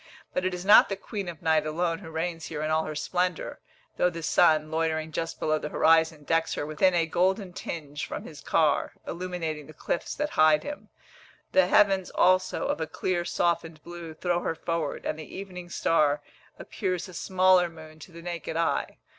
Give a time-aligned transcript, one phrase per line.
[0.33, 2.95] But it is not the Queen of Night alone who reigns here in all her
[2.95, 3.59] splendour,
[3.97, 8.23] though the sun, loitering just below the horizon, decks her within a golden tinge from
[8.23, 10.89] his car, illuminating the cliffs that hide him;
[11.51, 16.23] the heavens also, of a clear softened blue, throw her forward, and the evening star
[16.57, 18.97] appears a smaller moon to the naked eye.